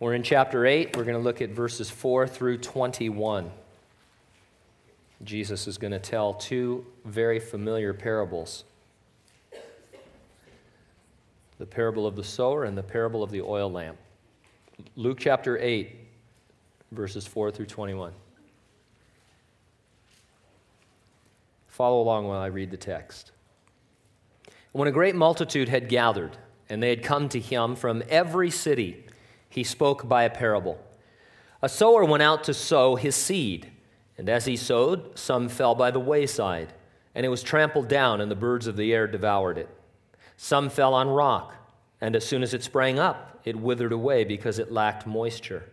[0.00, 0.96] We're in chapter 8.
[0.96, 3.50] We're going to look at verses 4 through 21.
[5.24, 8.64] Jesus is going to tell two very familiar parables
[11.58, 13.98] the parable of the sower and the parable of the oil lamp.
[14.94, 15.96] Luke chapter 8,
[16.92, 18.12] verses 4 through 21.
[21.66, 23.32] Follow along while I read the text.
[24.70, 26.36] When a great multitude had gathered,
[26.68, 29.04] and they had come to him from every city,
[29.48, 30.78] he spoke by a parable.
[31.62, 33.70] A sower went out to sow his seed,
[34.16, 36.72] and as he sowed, some fell by the wayside,
[37.14, 39.68] and it was trampled down, and the birds of the air devoured it.
[40.36, 41.54] Some fell on rock,
[42.00, 45.70] and as soon as it sprang up, it withered away because it lacked moisture.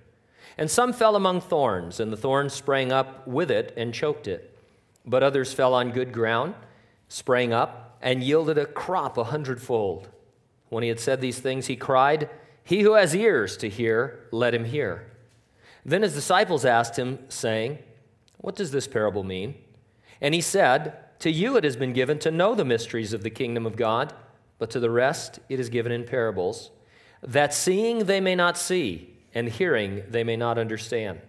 [0.58, 4.58] And some fell among thorns, and the thorns sprang up with it and choked it.
[5.06, 6.56] But others fell on good ground,
[7.10, 10.10] sprang up, and yielded a crop a hundredfold.
[10.70, 12.30] When he had said these things, he cried,
[12.66, 15.06] he who has ears to hear, let him hear.
[15.86, 17.78] Then his disciples asked him, saying,
[18.40, 19.54] What does this parable mean?
[20.20, 23.30] And he said, To you it has been given to know the mysteries of the
[23.30, 24.14] kingdom of God,
[24.58, 26.72] but to the rest it is given in parables,
[27.22, 31.22] that seeing they may not see, and hearing they may not understand.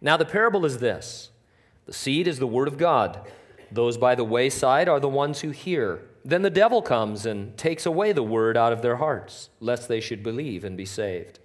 [0.00, 1.30] Now the parable is this
[1.84, 3.20] the seed is the word of God.
[3.70, 6.00] Those by the wayside are the ones who hear.
[6.24, 10.00] Then the devil comes and takes away the word out of their hearts, lest they
[10.00, 11.40] should believe and be saved.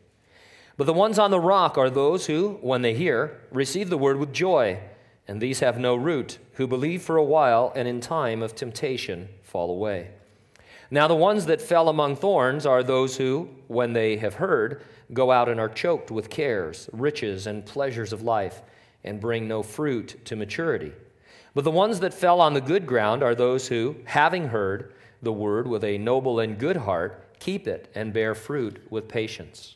[0.78, 4.18] But the ones on the rock are those who, when they hear, receive the word
[4.18, 4.80] with joy,
[5.28, 9.30] and these have no root, who believe for a while and in time of temptation
[9.42, 10.12] fall away.
[10.92, 15.32] Now, the ones that fell among thorns are those who, when they have heard, go
[15.32, 18.62] out and are choked with cares, riches, and pleasures of life,
[19.04, 20.94] and bring no fruit to maturity.
[21.58, 25.34] But the ones that fell on the good ground are those who, having heard the
[25.34, 29.76] word with a noble and good heart, keep it and bear fruit with patience.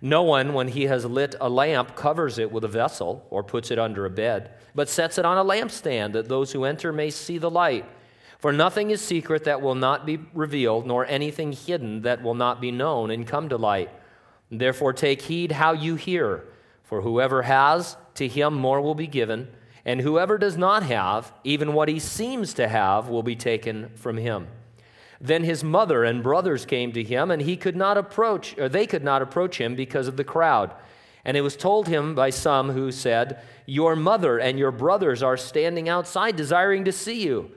[0.00, 3.70] No one, when he has lit a lamp, covers it with a vessel or puts
[3.70, 7.10] it under a bed, but sets it on a lampstand that those who enter may
[7.10, 7.84] see the light.
[8.38, 12.58] For nothing is secret that will not be revealed, nor anything hidden that will not
[12.58, 13.90] be known and come to light.
[14.50, 16.44] Therefore, take heed how you hear,
[16.82, 19.48] for whoever has, to him more will be given
[19.84, 24.16] and whoever does not have, even what he seems to have, will be taken from
[24.16, 24.46] him.
[25.20, 28.86] Then his mother and brothers came to him, and he could not approach, or they
[28.86, 30.74] could not approach him because of the crowd.
[31.24, 35.36] And it was told him by some who said, Your mother and your brothers are
[35.36, 37.52] standing outside desiring to see you.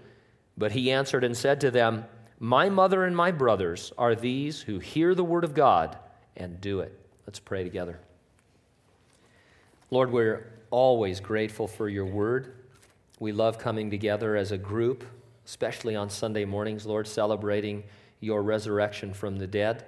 [0.58, 2.06] But he answered and said to them,
[2.40, 5.97] My mother and my brothers are these who hear the word of God
[6.38, 6.97] and do it.
[7.25, 8.00] Let's pray together.
[9.90, 12.53] Lord, we're always grateful for your word.
[13.20, 15.03] We love coming together as a group,
[15.46, 17.84] especially on Sunday mornings, Lord, celebrating
[18.20, 19.86] your resurrection from the dead.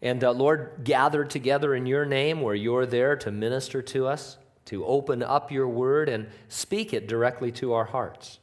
[0.00, 4.38] And uh, Lord, gathered together in your name where you're there to minister to us,
[4.66, 8.38] to open up your word and speak it directly to our hearts.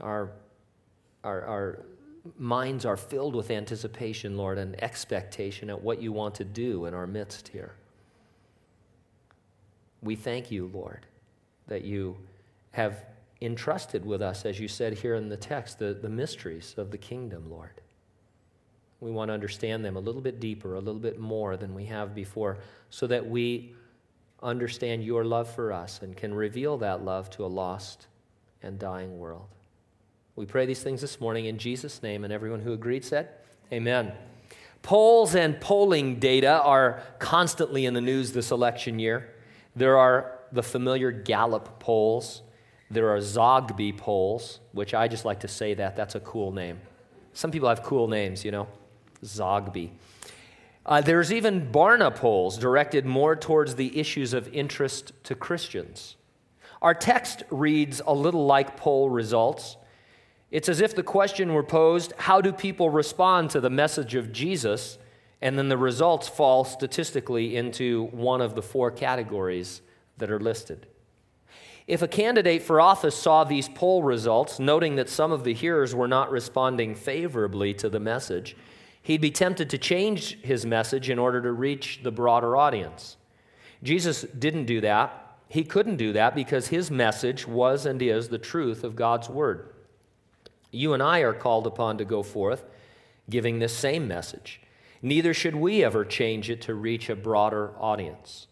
[0.00, 0.30] Our,
[1.24, 1.84] our, our
[2.38, 6.94] minds are filled with anticipation, Lord, and expectation at what you want to do in
[6.94, 7.74] our midst here.
[10.02, 11.06] We thank you, Lord,
[11.66, 12.16] that you
[12.72, 13.04] have
[13.40, 16.98] entrusted with us, as you said here in the text, the, the mysteries of the
[16.98, 17.80] kingdom, Lord.
[19.00, 21.86] We want to understand them a little bit deeper, a little bit more than we
[21.86, 22.58] have before,
[22.90, 23.74] so that we
[24.42, 28.06] understand your love for us and can reveal that love to a lost
[28.62, 29.48] and dying world.
[30.36, 33.28] We pray these things this morning in Jesus' name, and everyone who agreed said,
[33.72, 34.12] Amen.
[34.82, 39.34] Polls and polling data are constantly in the news this election year.
[39.76, 42.42] There are the familiar Gallup polls.
[42.90, 45.96] There are Zogby polls, which I just like to say that.
[45.96, 46.80] That's a cool name.
[47.32, 48.66] Some people have cool names, you know.
[49.24, 49.90] Zogby.
[50.84, 56.16] Uh, there's even Barna polls directed more towards the issues of interest to Christians.
[56.82, 59.76] Our text reads a little like poll results.
[60.50, 64.32] It's as if the question were posed how do people respond to the message of
[64.32, 64.98] Jesus
[65.42, 69.80] and then the results fall statistically into one of the four categories
[70.18, 70.86] that are listed.
[71.86, 75.94] If a candidate for office saw these poll results, noting that some of the hearers
[75.94, 78.56] were not responding favorably to the message,
[79.02, 83.16] he'd be tempted to change his message in order to reach the broader audience.
[83.82, 85.38] Jesus didn't do that.
[85.48, 89.70] He couldn't do that because his message was and is the truth of God's word.
[90.70, 92.62] You and I are called upon to go forth
[93.28, 94.60] giving this same message.
[95.02, 98.46] Neither should we ever change it to reach a broader audience.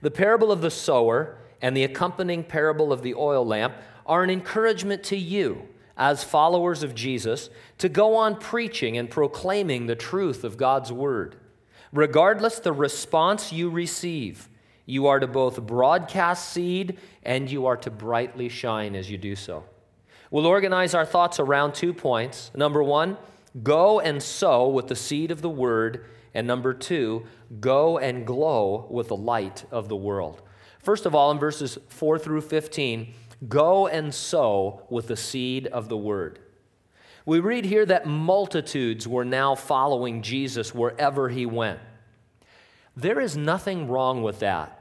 [0.00, 3.74] The parable of the sower and the accompanying parable of the oil lamp
[4.04, 9.86] are an encouragement to you, as followers of Jesus, to go on preaching and proclaiming
[9.86, 11.36] the truth of God's word.
[11.92, 14.48] Regardless the response you receive,
[14.84, 19.34] you are to both broadcast seed and you are to brightly shine as you do
[19.34, 19.64] so.
[20.30, 22.50] We'll organize our thoughts around two points.
[22.54, 23.16] Number one,
[23.62, 26.04] go and sow with the seed of the word.
[26.34, 27.24] And number two,
[27.60, 30.42] go and glow with the light of the world.
[30.78, 33.12] First of all, in verses 4 through 15,
[33.48, 36.38] go and sow with the seed of the word.
[37.24, 41.80] We read here that multitudes were now following Jesus wherever he went.
[42.96, 44.72] There is nothing wrong with that.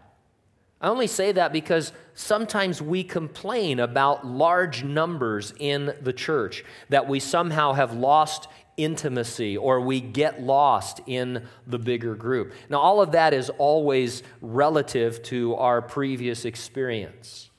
[0.80, 7.08] I only say that because sometimes we complain about large numbers in the church, that
[7.08, 12.54] we somehow have lost intimacy or we get lost in the bigger group.
[12.70, 17.50] Now, all of that is always relative to our previous experience.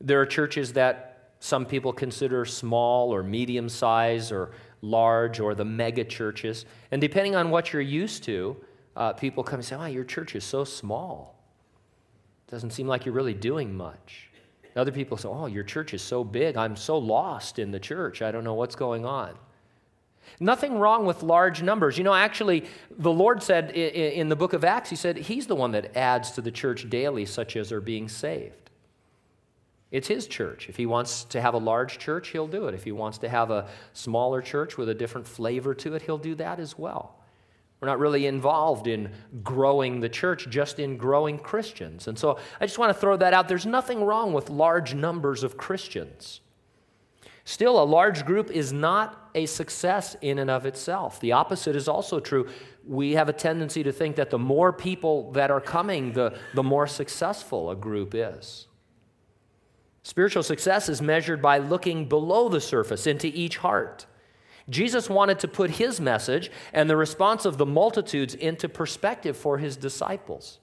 [0.00, 4.52] There are churches that some people consider small or medium size or
[4.82, 6.64] large or the mega churches.
[6.90, 8.56] And depending on what you're used to,
[8.96, 11.42] uh, people come and say, Oh, your church is so small.
[12.48, 14.30] Doesn't seem like you're really doing much.
[14.76, 16.56] Other people say, Oh, your church is so big.
[16.56, 18.22] I'm so lost in the church.
[18.22, 19.36] I don't know what's going on.
[20.38, 21.98] Nothing wrong with large numbers.
[21.98, 25.54] You know, actually, the Lord said in the book of Acts, He said He's the
[25.54, 28.70] one that adds to the church daily, such as are being saved.
[29.90, 30.68] It's his church.
[30.68, 32.74] If he wants to have a large church, he'll do it.
[32.74, 36.16] If he wants to have a smaller church with a different flavor to it, he'll
[36.16, 37.16] do that as well.
[37.80, 39.10] We're not really involved in
[39.42, 42.08] growing the church, just in growing Christians.
[42.08, 43.48] And so I just want to throw that out.
[43.48, 46.40] There's nothing wrong with large numbers of Christians.
[47.50, 51.18] Still, a large group is not a success in and of itself.
[51.18, 52.46] The opposite is also true.
[52.86, 56.62] We have a tendency to think that the more people that are coming, the, the
[56.62, 58.68] more successful a group is.
[60.04, 64.06] Spiritual success is measured by looking below the surface into each heart.
[64.68, 69.58] Jesus wanted to put his message and the response of the multitudes into perspective for
[69.58, 70.60] his disciples.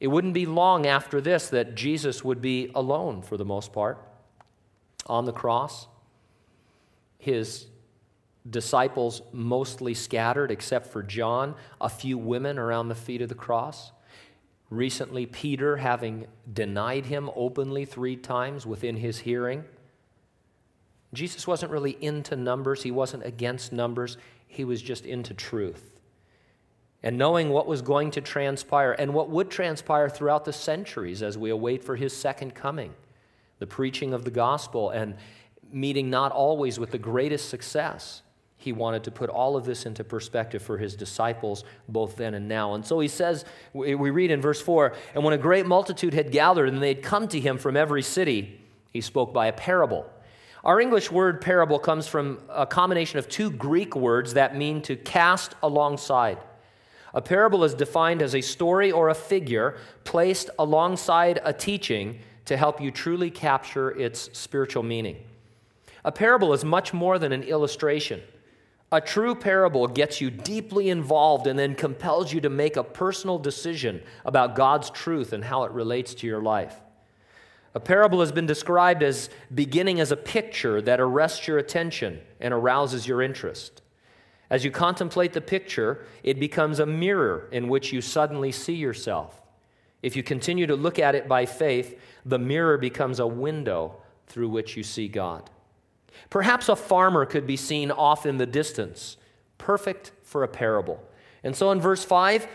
[0.00, 4.04] It wouldn't be long after this that Jesus would be alone for the most part
[5.06, 5.86] on the cross.
[7.22, 7.66] His
[8.50, 13.92] disciples mostly scattered, except for John, a few women around the feet of the cross.
[14.70, 19.62] Recently, Peter having denied him openly three times within his hearing.
[21.14, 24.16] Jesus wasn't really into numbers, he wasn't against numbers,
[24.48, 26.00] he was just into truth.
[27.04, 31.38] And knowing what was going to transpire and what would transpire throughout the centuries as
[31.38, 32.94] we await for his second coming,
[33.60, 35.14] the preaching of the gospel and
[35.72, 38.22] meeting not always with the greatest success,
[38.56, 42.46] he wanted to put all of this into perspective for his disciples, both then and
[42.46, 42.74] now.
[42.74, 46.30] And so he says, we read in verse 4 And when a great multitude had
[46.30, 48.60] gathered and they'd come to him from every city,
[48.92, 50.08] he spoke by a parable.
[50.64, 54.94] Our English word parable comes from a combination of two Greek words that mean to
[54.94, 56.38] cast alongside.
[57.14, 62.56] A parable is defined as a story or a figure placed alongside a teaching to
[62.56, 65.16] help you truly capture its spiritual meaning.
[66.04, 68.22] A parable is much more than an illustration.
[68.90, 73.38] A true parable gets you deeply involved and then compels you to make a personal
[73.38, 76.76] decision about God's truth and how it relates to your life.
[77.74, 82.52] A parable has been described as beginning as a picture that arrests your attention and
[82.52, 83.80] arouses your interest.
[84.50, 89.40] As you contemplate the picture, it becomes a mirror in which you suddenly see yourself.
[90.02, 94.50] If you continue to look at it by faith, the mirror becomes a window through
[94.50, 95.48] which you see God.
[96.30, 99.16] Perhaps a farmer could be seen off in the distance,
[99.58, 101.02] perfect for a parable.
[101.44, 102.46] And so in verse 5,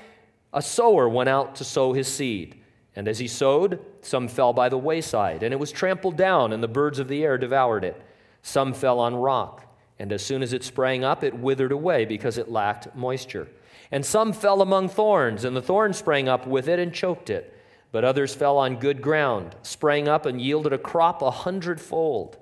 [0.53, 2.61] a sower went out to sow his seed.
[2.95, 6.63] And as he sowed, some fell by the wayside, and it was trampled down, and
[6.63, 8.01] the birds of the air devoured it.
[8.41, 9.65] Some fell on rock,
[9.99, 13.47] and as soon as it sprang up, it withered away because it lacked moisture.
[13.91, 17.53] And some fell among thorns, and the thorns sprang up with it and choked it.
[17.91, 22.37] But others fell on good ground, sprang up, and yielded a crop a hundredfold.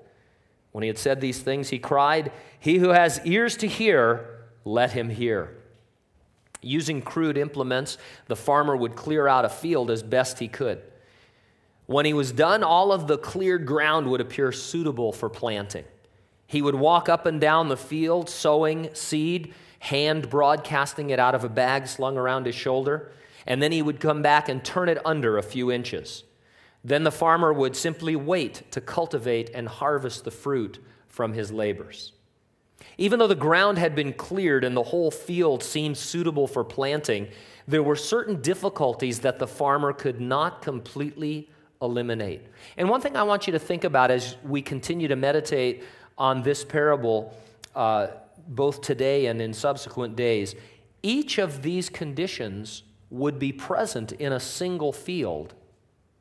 [0.76, 2.30] When he had said these things, he cried,
[2.60, 5.56] He who has ears to hear, let him hear.
[6.60, 10.82] Using crude implements, the farmer would clear out a field as best he could.
[11.86, 15.86] When he was done, all of the cleared ground would appear suitable for planting.
[16.46, 21.42] He would walk up and down the field, sowing seed, hand broadcasting it out of
[21.42, 23.10] a bag slung around his shoulder,
[23.46, 26.24] and then he would come back and turn it under a few inches.
[26.86, 30.78] Then the farmer would simply wait to cultivate and harvest the fruit
[31.08, 32.12] from his labors.
[32.96, 37.26] Even though the ground had been cleared and the whole field seemed suitable for planting,
[37.66, 41.50] there were certain difficulties that the farmer could not completely
[41.82, 42.46] eliminate.
[42.76, 45.82] And one thing I want you to think about as we continue to meditate
[46.16, 47.34] on this parable,
[47.74, 48.06] uh,
[48.46, 50.54] both today and in subsequent days,
[51.02, 55.52] each of these conditions would be present in a single field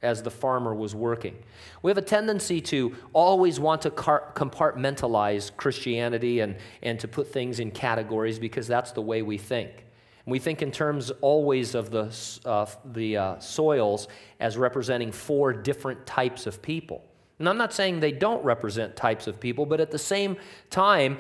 [0.06, 1.36] as the farmer was working.
[1.82, 7.60] We have a tendency to always want to compartmentalize Christianity and, and to put things
[7.60, 9.86] in categories because that's the way we think.
[10.26, 14.08] We think in terms always of the, uh, the uh, soils
[14.40, 17.04] as representing four different types of people.
[17.38, 20.38] And I'm not saying they don't represent types of people, but at the same
[20.70, 21.20] time,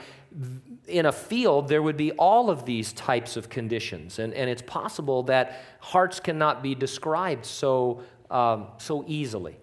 [0.88, 4.20] in a field, there would be all of these types of conditions.
[4.20, 9.58] And, and it's possible that hearts cannot be described so, um, so easily.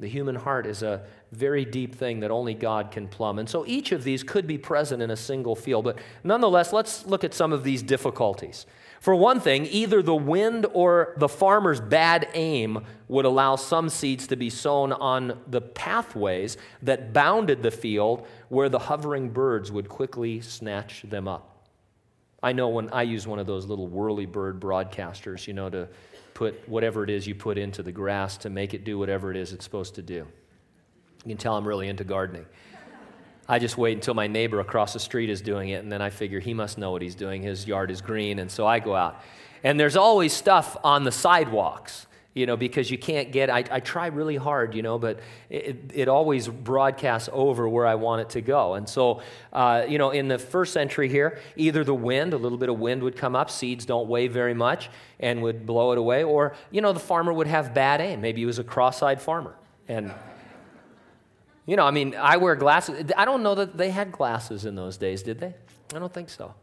[0.00, 3.38] The human heart is a very deep thing that only God can plumb.
[3.38, 5.84] And so each of these could be present in a single field.
[5.84, 8.64] But nonetheless, let's look at some of these difficulties.
[9.00, 14.26] For one thing, either the wind or the farmer's bad aim would allow some seeds
[14.28, 19.88] to be sown on the pathways that bounded the field where the hovering birds would
[19.88, 21.68] quickly snatch them up.
[22.42, 25.88] I know when I use one of those little whirly bird broadcasters, you know, to
[26.40, 29.36] put whatever it is you put into the grass to make it do whatever it
[29.36, 30.26] is it's supposed to do.
[31.26, 32.46] You can tell I'm really into gardening.
[33.46, 36.08] I just wait until my neighbor across the street is doing it, and then I
[36.08, 37.42] figure he must know what he's doing.
[37.42, 39.20] His yard is green, and so I go out.
[39.62, 43.80] And there's always stuff on the sidewalks, you know, because you can't get, I, I
[43.80, 48.30] try really hard, you know, but it, it always broadcasts over where I want it
[48.30, 48.74] to go.
[48.74, 49.22] And so,
[49.52, 52.78] uh, you know, in the first century here, either the wind, a little bit of
[52.78, 56.54] wind would come up, seeds don't weigh very much, and would blow it away, or,
[56.70, 58.20] you know, the farmer would have bad aim.
[58.20, 59.56] Maybe he was a cross eyed farmer.
[59.88, 60.12] And
[61.66, 63.12] you know, I mean, I wear glasses.
[63.16, 65.54] I don't know that they had glasses in those days, did they?
[65.94, 66.54] I don't think so.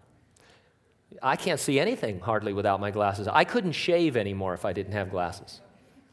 [1.21, 3.27] I can't see anything hardly without my glasses.
[3.27, 5.61] I couldn't shave anymore if I didn't have glasses.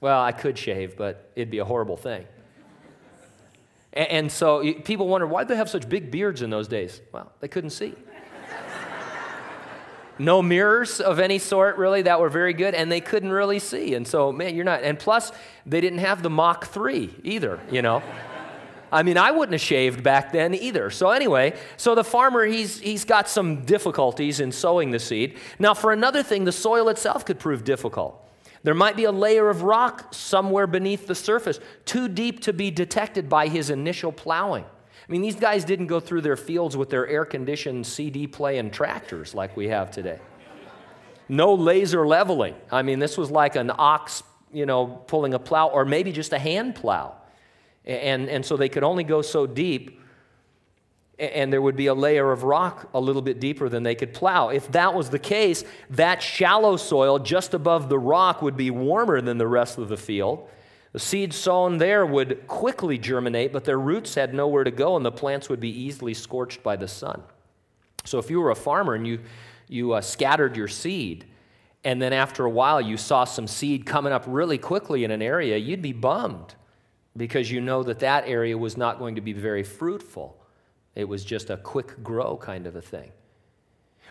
[0.01, 2.27] Well, I could shave, but it'd be a horrible thing.
[3.93, 7.01] And, so people wonder why they have such big beards in those days.
[7.13, 7.95] Well, they couldn't see.
[10.19, 13.95] no mirrors of any sort, really, that were very good, and they couldn't really see.
[13.95, 14.83] And so, man, you're not.
[14.83, 15.31] And plus,
[15.65, 18.03] they didn't have the Mach 3 either, you know.
[18.95, 20.89] I mean, I wouldn't have shaved back then either.
[20.89, 25.37] So, anyway, so the farmer, he's, he's got some difficulties in sowing the seed.
[25.59, 28.21] Now, for another thing, the soil itself could prove difficult.
[28.63, 32.71] There might be a layer of rock somewhere beneath the surface, too deep to be
[32.71, 34.65] detected by his initial plowing.
[34.65, 38.71] I mean, these guys didn't go through their fields with their air conditioned CD playing
[38.71, 40.21] tractors like we have today.
[41.29, 42.55] No laser leveling.
[42.71, 44.23] I mean, this was like an ox,
[44.53, 47.17] you know, pulling a plow, or maybe just a hand plow.
[47.85, 50.01] And, and so they could only go so deep,
[51.19, 54.15] and there would be a layer of rock a little bit deeper than they could
[54.15, 54.49] plow.
[54.49, 59.21] If that was the case, that shallow soil just above the rock would be warmer
[59.21, 60.49] than the rest of the field.
[60.93, 65.05] The seeds sown there would quickly germinate, but their roots had nowhere to go, and
[65.05, 67.23] the plants would be easily scorched by the sun.
[68.05, 69.21] So if you were a farmer and you,
[69.69, 71.27] you uh, scattered your seed,
[71.85, 75.21] and then after a while you saw some seed coming up really quickly in an
[75.21, 76.55] area, you'd be bummed
[77.17, 80.37] because you know that that area was not going to be very fruitful.
[80.95, 83.13] It was just a quick grow kind of a thing.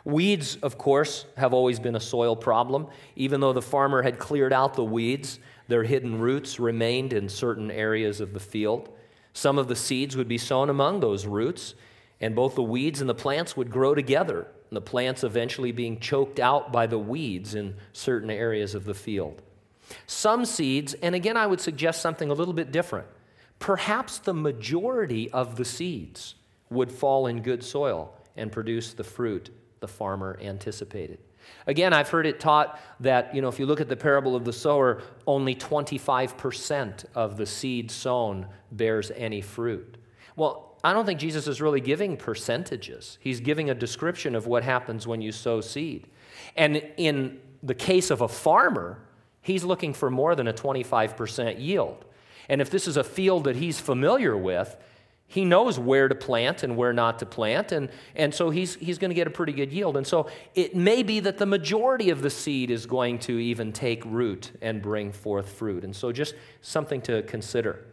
[0.05, 2.87] Weeds, of course, have always been a soil problem.
[3.15, 7.71] Even though the farmer had cleared out the weeds, their hidden roots remained in certain
[7.71, 8.89] areas of the field.
[9.31, 11.75] Some of the seeds would be sown among those roots,
[12.19, 16.39] and both the weeds and the plants would grow together, the plants eventually being choked
[16.39, 19.41] out by the weeds in certain areas of the field.
[20.07, 23.07] Some seeds, and again, I would suggest something a little bit different.
[23.59, 26.35] Perhaps the majority of the seeds
[26.69, 31.19] would fall in good soil and produce the fruit the farmer anticipated.
[31.67, 34.45] Again, I've heard it taught that, you know, if you look at the parable of
[34.45, 39.97] the sower, only 25% of the seed sown bears any fruit.
[40.35, 43.17] Well, I don't think Jesus is really giving percentages.
[43.21, 46.07] He's giving a description of what happens when you sow seed.
[46.55, 48.99] And in the case of a farmer,
[49.43, 52.05] He's looking for more than a 25% yield.
[52.49, 54.75] And if this is a field that he's familiar with,
[55.27, 58.97] he knows where to plant and where not to plant, and, and so he's, he's
[58.99, 59.97] going to get a pretty good yield.
[59.97, 63.71] And so it may be that the majority of the seed is going to even
[63.71, 65.83] take root and bring forth fruit.
[65.83, 67.83] And so just something to consider.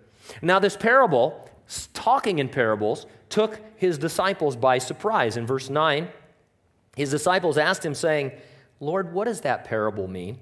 [0.42, 1.48] Now, this parable,
[1.94, 5.36] talking in parables, took his disciples by surprise.
[5.36, 6.08] In verse 9,
[6.94, 8.32] his disciples asked him, saying,
[8.80, 10.38] Lord, what does that parable mean?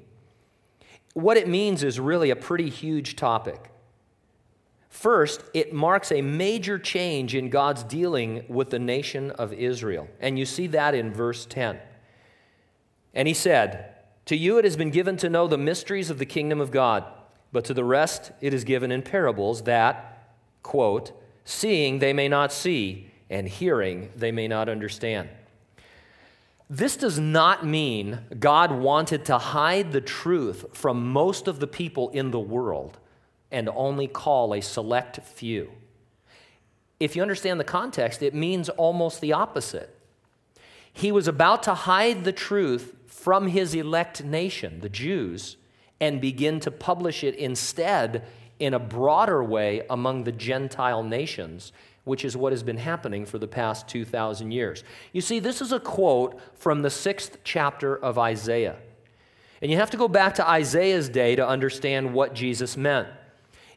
[1.18, 3.72] What it means is really a pretty huge topic.
[4.88, 10.08] First, it marks a major change in God's dealing with the nation of Israel.
[10.20, 11.80] And you see that in verse 10.
[13.14, 13.94] And he said,
[14.26, 17.04] To you it has been given to know the mysteries of the kingdom of God,
[17.50, 21.10] but to the rest it is given in parables that, quote,
[21.44, 25.28] seeing they may not see, and hearing they may not understand.
[26.70, 32.10] This does not mean God wanted to hide the truth from most of the people
[32.10, 32.98] in the world
[33.50, 35.72] and only call a select few.
[37.00, 39.96] If you understand the context, it means almost the opposite.
[40.92, 45.56] He was about to hide the truth from his elect nation, the Jews,
[46.00, 48.24] and begin to publish it instead
[48.58, 51.72] in a broader way among the Gentile nations,
[52.08, 54.82] which is what has been happening for the past 2,000 years.
[55.12, 58.76] You see, this is a quote from the sixth chapter of Isaiah.
[59.60, 63.08] And you have to go back to Isaiah's day to understand what Jesus meant.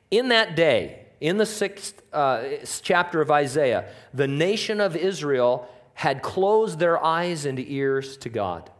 [0.09, 2.43] In that day, in the sixth uh,
[2.81, 8.71] chapter of Isaiah, the nation of Israel had closed their eyes and ears to God.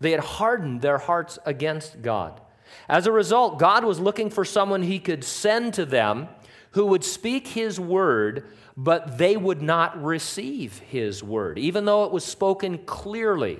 [0.00, 2.40] They had hardened their hearts against God.
[2.88, 6.28] As a result, God was looking for someone he could send to them
[6.72, 8.46] who would speak his word,
[8.80, 11.58] but they would not receive his word.
[11.58, 13.58] Even though it was spoken clearly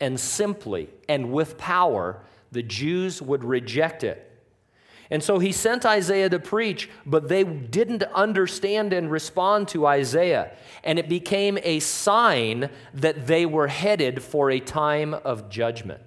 [0.00, 4.24] and simply and with power, the Jews would reject it.
[5.10, 10.52] And so he sent Isaiah to preach, but they didn't understand and respond to Isaiah.
[10.84, 16.02] And it became a sign that they were headed for a time of judgment.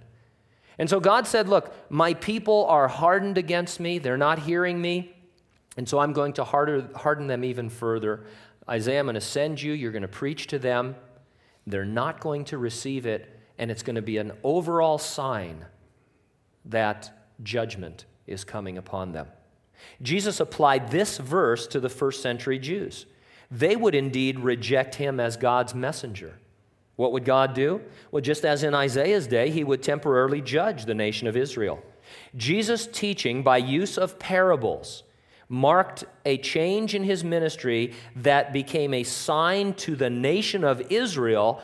[0.77, 5.17] And so God said, Look, my people are hardened against me, they're not hearing me.
[5.77, 8.25] And so I'm going to harden them even further.
[8.69, 10.95] Isaiah, I'm going to send you, you're going to preach to them.
[11.65, 15.65] They're not going to receive it, and it's going to be an overall sign
[16.65, 19.27] that judgment is coming upon them.
[20.01, 23.05] Jesus applied this verse to the first century Jews.
[23.49, 26.37] They would indeed reject him as God's messenger.
[26.95, 27.81] What would God do?
[28.11, 31.81] Well, just as in Isaiah's day, he would temporarily judge the nation of Israel.
[32.35, 35.03] Jesus' teaching by use of parables
[35.51, 41.61] marked a change in his ministry that became a sign to the nation of Israel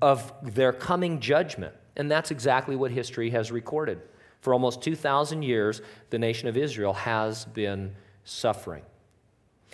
[0.00, 1.74] of their coming judgment.
[1.96, 4.00] And that's exactly what history has recorded.
[4.42, 8.84] For almost 2,000 years, the nation of Israel has been suffering.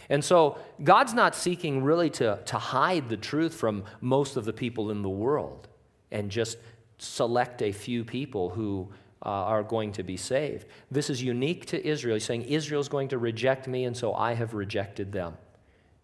[0.09, 4.53] And so, God's not seeking really to, to hide the truth from most of the
[4.55, 5.69] people in the world
[6.11, 6.57] and just
[6.97, 8.89] select a few people who
[9.25, 10.67] uh, are going to be saved.
[10.91, 12.17] This is unique to Israel.
[12.17, 15.35] He's saying, Israel's going to reject me, and so I have rejected them.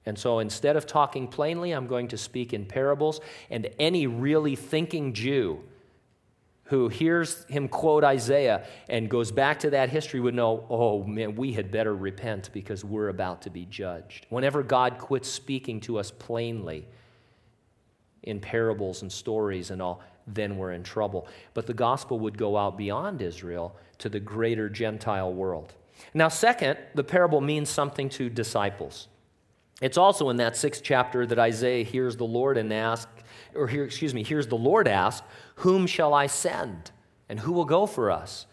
[0.07, 4.57] And so instead of talking plainly, I'm going to speak in parables, and any really
[4.57, 5.61] thinking Jew
[6.69, 11.35] who hears him quote Isaiah and goes back to that history would know, oh man,
[11.35, 14.27] we had better repent because we're about to be judged.
[14.29, 16.87] Whenever God quits speaking to us plainly
[18.23, 20.03] in parables and stories and all,
[20.35, 21.27] then we're in trouble.
[21.55, 25.75] But the gospel would go out beyond Israel to the greater Gentile world.
[26.15, 29.09] Now, second, the parable means something to disciples.
[29.81, 33.09] It's also in that sixth chapter that Isaiah hears the Lord and ask,
[33.55, 35.23] or here, excuse me, hears the Lord ask,
[35.57, 36.91] whom shall I send?
[37.29, 38.47] And who will go for us?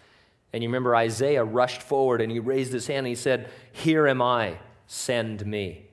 [0.53, 4.07] And you remember Isaiah rushed forward and he raised his hand and he said, Here
[4.07, 5.84] am I, send me.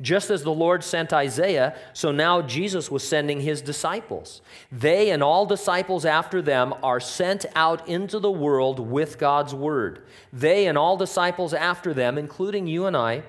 [0.00, 4.42] Just as the Lord sent Isaiah, so now Jesus was sending his disciples.
[4.70, 10.04] They and all disciples after them are sent out into the world with God's word.
[10.32, 13.22] They and all disciples after them, including you and I,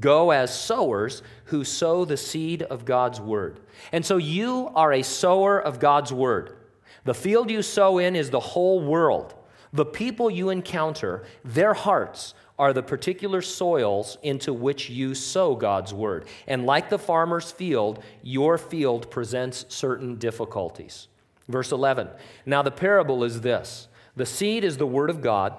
[0.00, 3.60] go as sowers who sow the seed of God's word.
[3.92, 6.56] And so you are a sower of God's word.
[7.04, 9.34] The field you sow in is the whole world.
[9.72, 15.92] The people you encounter, their hearts are the particular soils into which you sow God's
[15.92, 16.26] word.
[16.46, 21.08] And like the farmer's field, your field presents certain difficulties.
[21.48, 22.08] Verse 11
[22.46, 25.54] Now the parable is this the seed is the word of God.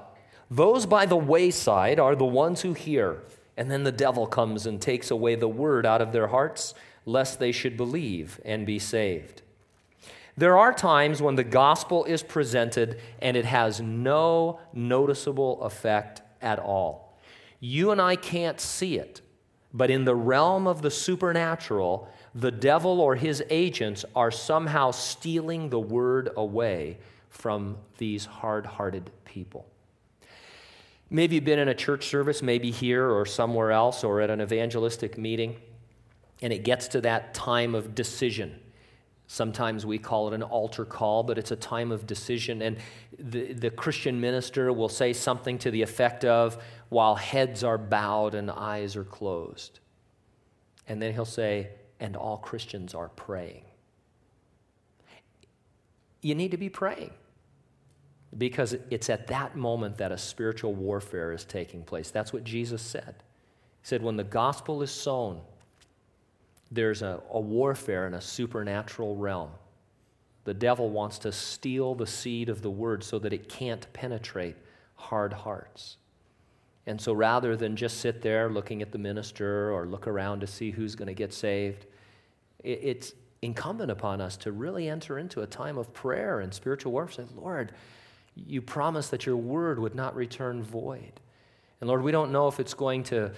[0.49, 3.23] Those by the wayside are the ones who hear,
[3.57, 6.73] and then the devil comes and takes away the word out of their hearts,
[7.05, 9.41] lest they should believe and be saved.
[10.37, 16.59] There are times when the gospel is presented and it has no noticeable effect at
[16.59, 17.17] all.
[17.59, 19.21] You and I can't see it,
[19.73, 25.69] but in the realm of the supernatural, the devil or his agents are somehow stealing
[25.69, 26.97] the word away
[27.29, 29.65] from these hard hearted people.
[31.09, 34.41] Maybe you've been in a church service, maybe here or somewhere else, or at an
[34.41, 35.57] evangelistic meeting,
[36.41, 38.59] and it gets to that time of decision
[39.27, 42.61] Sometimes we call it an altar call, but it's a time of decision.
[42.61, 42.77] And
[43.17, 48.35] the, the Christian minister will say something to the effect of, while heads are bowed
[48.35, 49.79] and eyes are closed.
[50.87, 53.63] And then he'll say, and all Christians are praying.
[56.21, 57.11] You need to be praying
[58.37, 62.11] because it's at that moment that a spiritual warfare is taking place.
[62.11, 63.15] That's what Jesus said.
[63.81, 65.41] He said, when the gospel is sown,
[66.71, 69.51] there's a, a warfare in a supernatural realm
[70.45, 74.55] The devil wants to steal the seed of the word so that it can't penetrate
[74.95, 75.97] hard hearts.
[76.87, 80.47] And so rather than just sit there looking at the minister or look around to
[80.47, 81.87] see who's going to get saved,
[82.63, 87.25] it's incumbent upon us to really enter into a time of prayer and spiritual warfare.
[87.25, 87.71] Say, Lord,
[88.35, 91.21] you promised that your word would not return void.
[91.81, 93.31] And Lord, we don't know if it's going to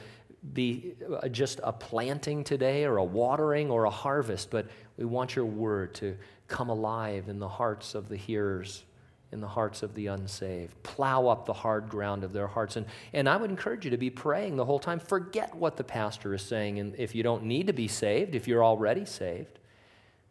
[0.54, 5.36] be uh, just a planting today or a watering or a harvest, but we want
[5.36, 8.84] your word to come alive in the hearts of the hearers,
[9.32, 10.82] in the hearts of the unsaved.
[10.84, 12.76] Plow up the hard ground of their hearts.
[12.76, 15.00] And, and I would encourage you to be praying the whole time.
[15.00, 16.80] Forget what the pastor is saying.
[16.80, 19.60] And if you don't need to be saved, if you're already saved,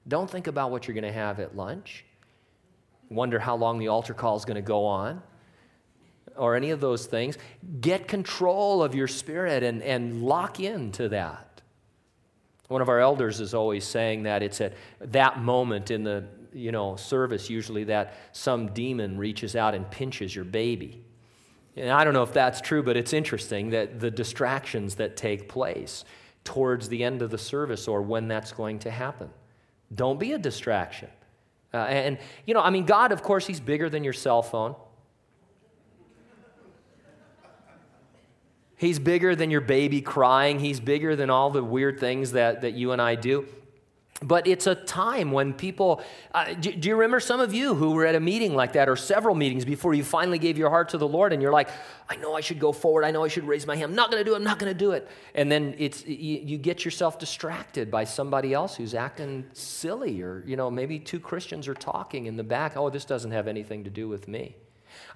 [0.09, 2.05] don't think about what you're going to have at lunch.
[3.11, 5.23] Wonder how long the altar call is going to go on
[6.37, 7.39] or any of those things.
[7.81, 11.63] Get control of your spirit and, and lock into that.
[12.69, 16.73] One of our elders is always saying that it's at that moment in the you
[16.73, 21.05] know, service, usually, that some demon reaches out and pinches your baby.
[21.77, 25.49] And I don't know if that's true, but it's interesting that the distractions that take
[25.49, 26.05] place
[26.45, 29.29] towards the end of the service or when that's going to happen.
[29.95, 31.11] Don't be a distraction.
[31.75, 34.75] Uh, and, you know, I mean, God, of course, He's bigger than your cell phone.
[38.77, 40.59] He's bigger than your baby crying.
[40.59, 43.47] He's bigger than all the weird things that, that you and I do.
[44.23, 46.03] But it's a time when people.
[46.33, 48.89] Uh, do, do, you remember some of you who were at a meeting like that
[48.89, 51.69] or several meetings before you finally gave your heart to the Lord and you're like,
[52.09, 53.05] I know I should go forward.
[53.05, 53.91] I know I should raise my hand.
[53.91, 54.37] I'm not going to do it.
[54.37, 55.07] I'm not going to do it.
[55.35, 60.43] And then it's, you, you, get yourself distracted by somebody else who's acting silly or,
[60.47, 62.75] you know, maybe two Christians are talking in the back.
[62.75, 64.57] Oh, this doesn't have anything to do with me.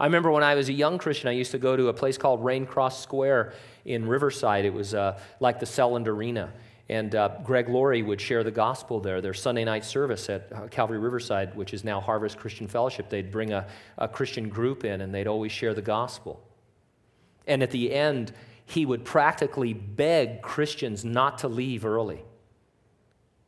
[0.00, 2.16] I remember when I was a young Christian, I used to go to a place
[2.16, 3.52] called Raincross Square
[3.84, 4.64] in Riverside.
[4.64, 6.54] It was uh, like the Selland Arena.
[6.88, 9.20] And uh, Greg Laurie would share the gospel there.
[9.20, 13.30] Their Sunday night service at uh, Calvary Riverside, which is now Harvest Christian Fellowship, they'd
[13.30, 13.66] bring a,
[13.98, 16.42] a Christian group in and they'd always share the gospel.
[17.46, 18.32] And at the end,
[18.64, 22.24] he would practically beg Christians not to leave early.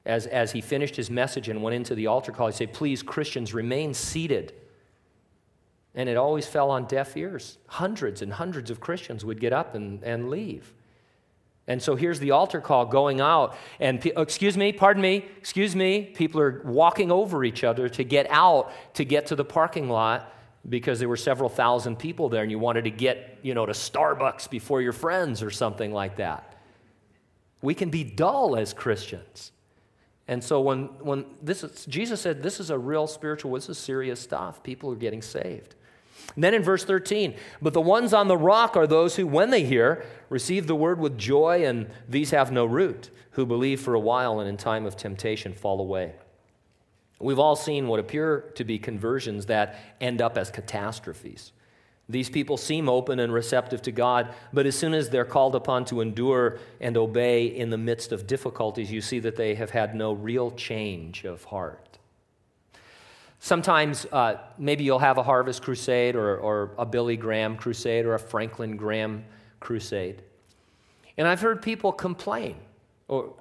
[0.04, 3.02] As, as he finished his message and went into the altar call, he'd say, Please,
[3.02, 4.52] Christians, remain seated.
[5.94, 7.58] And it always fell on deaf ears.
[7.66, 10.72] Hundreds and hundreds of Christians would get up and, and leave.
[11.68, 15.76] And so here's the altar call going out, and oh, excuse me, pardon me, excuse
[15.76, 19.88] me, people are walking over each other to get out to get to the parking
[19.88, 20.32] lot
[20.68, 23.72] because there were several thousand people there and you wanted to get, you know, to
[23.72, 26.56] Starbucks before your friends or something like that.
[27.62, 29.52] We can be dull as Christians.
[30.28, 33.78] And so when, when this is, Jesus said this is a real spiritual, this is
[33.78, 34.62] serious stuff.
[34.62, 35.74] People are getting saved.
[36.36, 39.64] Then in verse 13, but the ones on the rock are those who, when they
[39.64, 44.00] hear, receive the word with joy, and these have no root, who believe for a
[44.00, 46.14] while and in time of temptation fall away.
[47.20, 51.52] We've all seen what appear to be conversions that end up as catastrophes.
[52.08, 55.84] These people seem open and receptive to God, but as soon as they're called upon
[55.86, 59.94] to endure and obey in the midst of difficulties, you see that they have had
[59.94, 61.91] no real change of heart.
[63.44, 68.14] Sometimes uh, maybe you'll have a harvest crusade or, or a Billy Graham crusade or
[68.14, 69.24] a Franklin Graham
[69.58, 70.22] crusade.
[71.16, 72.54] And I've heard people complain,
[73.08, 73.34] or,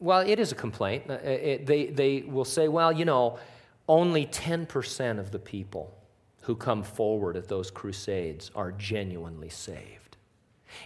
[0.00, 1.04] well, it is a complaint.
[1.08, 3.38] Uh, it, they, they will say, well, you know,
[3.88, 5.96] only 10% of the people
[6.40, 10.16] who come forward at those crusades are genuinely saved.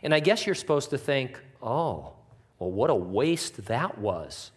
[0.03, 2.13] And I guess you're supposed to think, oh,
[2.59, 4.51] well, what a waste that was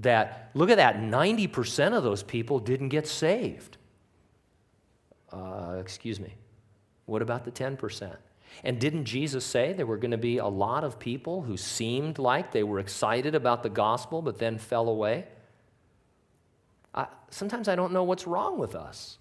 [0.00, 3.76] that, look at that, 90% of those people didn't get saved.
[5.32, 6.34] Uh, excuse me.
[7.06, 8.16] What about the 10%?
[8.62, 12.18] And didn't Jesus say there were going to be a lot of people who seemed
[12.18, 15.26] like they were excited about the gospel but then fell away?
[16.94, 19.18] I, sometimes I don't know what's wrong with us,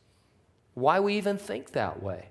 [0.75, 2.29] why we even think that way.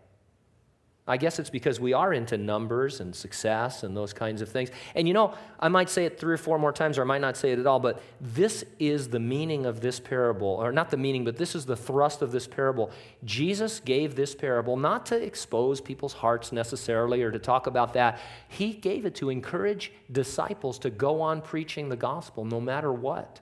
[1.04, 4.70] I guess it's because we are into numbers and success and those kinds of things.
[4.94, 7.20] And you know, I might say it three or four more times, or I might
[7.20, 10.90] not say it at all, but this is the meaning of this parable, or not
[10.90, 12.92] the meaning, but this is the thrust of this parable.
[13.24, 18.20] Jesus gave this parable not to expose people's hearts necessarily or to talk about that.
[18.46, 23.40] He gave it to encourage disciples to go on preaching the gospel no matter what.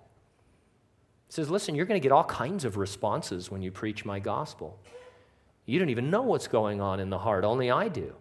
[1.27, 4.19] He says, listen, you're going to get all kinds of responses when you preach my
[4.19, 4.81] gospel.
[5.67, 8.15] You don't even know what's going on in the heart, only I do.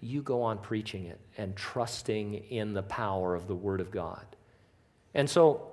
[0.00, 4.24] You go on preaching it and trusting in the power of the Word of God.
[5.14, 5.70] And so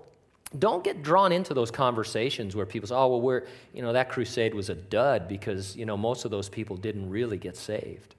[0.59, 4.09] don't get drawn into those conversations where people say, oh, well, we're, you know, that
[4.09, 8.15] crusade was a dud because, you know, most of those people didn't really get saved.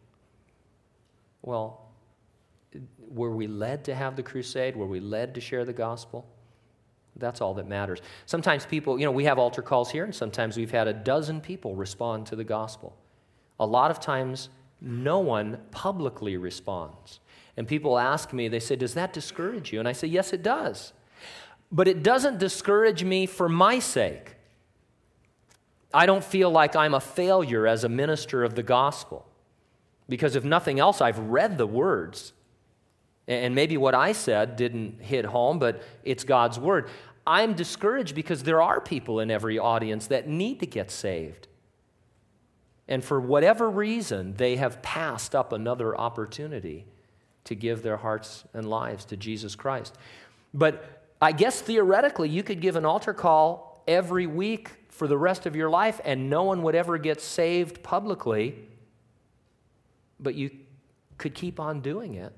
[1.43, 1.89] Well,
[2.99, 4.77] were we led to have the crusade?
[4.77, 6.27] Were we led to share the gospel?
[7.19, 8.01] That's all that matters.
[8.27, 11.41] Sometimes people, you know, we have altar calls here, and sometimes we've had a dozen
[11.41, 12.97] people respond to the gospel.
[13.59, 14.51] A lot of times,
[14.81, 17.21] no one publicly responds.
[17.57, 19.81] And people ask me, they say, Does that discourage you?
[19.81, 20.93] And I say, Yes, it does.
[21.71, 24.37] But it doesn't discourage me for my sake.
[25.93, 29.27] I don't feel like I'm a failure as a minister of the gospel.
[30.09, 32.33] Because if nothing else, I've read the words.
[33.29, 36.89] And maybe what I said didn't hit home, but it's God's word.
[37.27, 41.47] I'm discouraged because there are people in every audience that need to get saved.
[42.89, 46.87] And for whatever reason, they have passed up another opportunity
[47.45, 49.95] to give their hearts and lives to Jesus Christ.
[50.55, 55.45] But I guess theoretically, you could give an altar call every week for the rest
[55.45, 58.55] of your life and no one would ever get saved publicly,
[60.19, 60.51] but you
[61.19, 62.33] could keep on doing it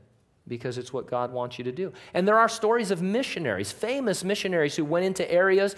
[0.48, 1.92] because it's what God wants you to do.
[2.14, 5.76] And there are stories of missionaries, famous missionaries who went into areas,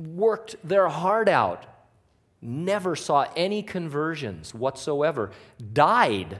[0.00, 1.64] worked their heart out,
[2.40, 5.30] never saw any conversions whatsoever,
[5.72, 6.38] died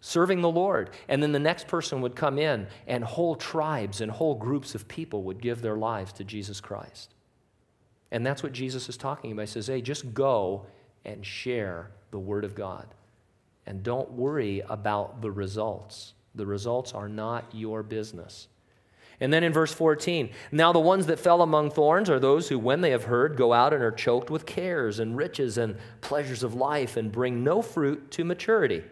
[0.00, 0.90] serving the Lord.
[1.08, 4.88] And then the next person would come in, and whole tribes and whole groups of
[4.88, 7.14] people would give their lives to Jesus Christ.
[8.10, 9.42] And that's what Jesus is talking about.
[9.42, 10.66] He says, hey, just go
[11.04, 12.86] and share the Word of God.
[13.66, 16.14] And don't worry about the results.
[16.34, 18.48] The results are not your business.
[19.20, 22.58] And then in verse 14, now the ones that fell among thorns are those who,
[22.58, 26.42] when they have heard, go out and are choked with cares and riches and pleasures
[26.42, 28.82] of life and bring no fruit to maturity.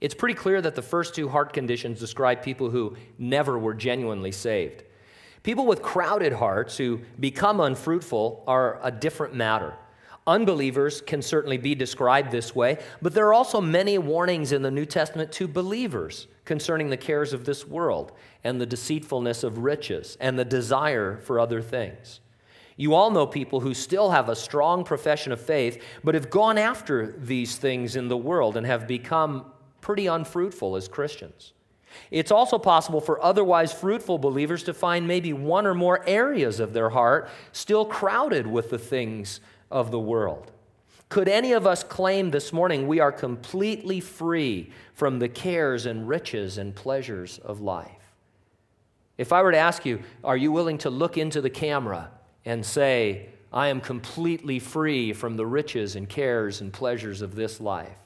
[0.00, 4.30] It's pretty clear that the first two heart conditions describe people who never were genuinely
[4.30, 4.84] saved.
[5.42, 9.74] People with crowded hearts who become unfruitful are a different matter.
[10.28, 14.70] Unbelievers can certainly be described this way, but there are also many warnings in the
[14.70, 18.12] New Testament to believers concerning the cares of this world
[18.44, 22.20] and the deceitfulness of riches and the desire for other things.
[22.76, 26.58] You all know people who still have a strong profession of faith, but have gone
[26.58, 29.46] after these things in the world and have become
[29.80, 31.54] pretty unfruitful as Christians.
[32.10, 36.74] It's also possible for otherwise fruitful believers to find maybe one or more areas of
[36.74, 40.50] their heart still crowded with the things of the world.
[41.08, 46.06] Could any of us claim this morning we are completely free from the cares and
[46.06, 47.90] riches and pleasures of life?
[49.16, 52.10] If I were to ask you, are you willing to look into the camera
[52.44, 57.60] and say, I am completely free from the riches and cares and pleasures of this
[57.60, 57.96] life?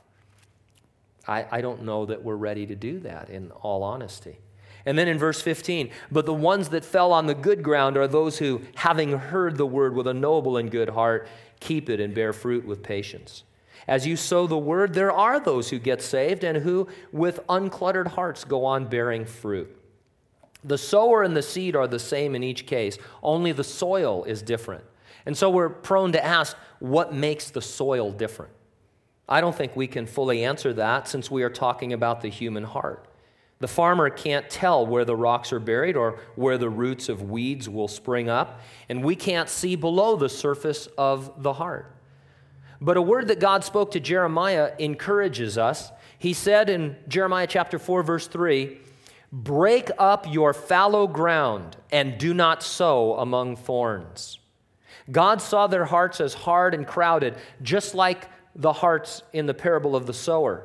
[1.26, 4.38] I, I don't know that we're ready to do that, in all honesty.
[4.84, 8.08] And then in verse 15, but the ones that fell on the good ground are
[8.08, 11.28] those who, having heard the word with a noble and good heart,
[11.62, 13.44] keep it and bear fruit with patience.
[13.88, 18.08] As you sow the word, there are those who get saved and who, with uncluttered
[18.08, 19.76] hearts, go on bearing fruit.
[20.64, 24.42] The sower and the seed are the same in each case, only the soil is
[24.42, 24.84] different.
[25.26, 28.52] And so we're prone to ask, what makes the soil different?
[29.28, 32.64] I don't think we can fully answer that since we are talking about the human
[32.64, 33.06] heart.
[33.62, 37.68] The farmer can't tell where the rocks are buried or where the roots of weeds
[37.68, 41.94] will spring up, and we can't see below the surface of the heart.
[42.80, 45.92] But a word that God spoke to Jeremiah encourages us.
[46.18, 48.80] He said in Jeremiah chapter 4 verse 3,
[49.30, 54.40] "Break up your fallow ground and do not sow among thorns."
[55.08, 59.94] God saw their hearts as hard and crowded, just like the hearts in the parable
[59.94, 60.64] of the sower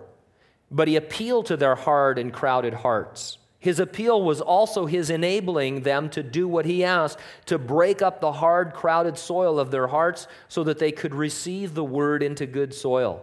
[0.70, 3.38] but he appealed to their hard and crowded hearts.
[3.60, 8.22] His appeal was also his enabling them to do what he asked to break up
[8.22, 12.46] the hard, crowded soil of their hearts so that they could receive the word into
[12.46, 13.22] good soil.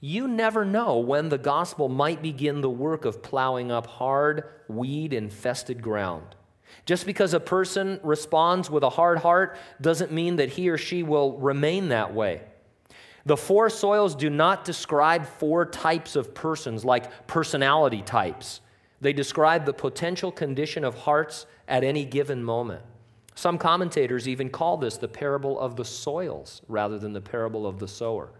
[0.00, 5.12] You never know when the gospel might begin the work of plowing up hard, weed
[5.12, 6.34] infested ground.
[6.84, 11.02] Just because a person responds with a hard heart doesn't mean that he or she
[11.02, 12.42] will remain that way.
[13.24, 18.60] The four soils do not describe four types of persons like personality types.
[19.00, 22.82] They describe the potential condition of hearts at any given moment.
[23.34, 27.78] Some commentators even call this the parable of the soils rather than the parable of
[27.78, 28.30] the sower.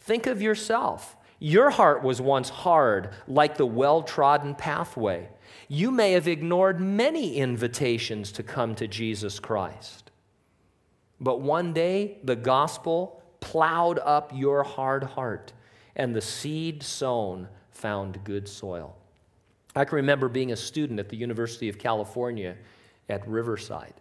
[0.00, 1.16] Think of yourself.
[1.38, 5.28] Your heart was once hard, like the well trodden pathway.
[5.68, 10.10] You may have ignored many invitations to come to Jesus Christ.
[11.20, 15.52] But one day, the gospel plowed up your hard heart,
[15.94, 18.96] and the seed sown found good soil.
[19.76, 22.56] I can remember being a student at the University of California
[23.08, 23.94] at Riverside,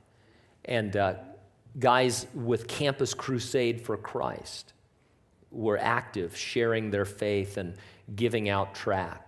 [0.65, 1.13] and uh,
[1.77, 4.73] guys with Campus Crusade for Christ
[5.51, 7.75] were active, sharing their faith and
[8.15, 9.24] giving out tracts.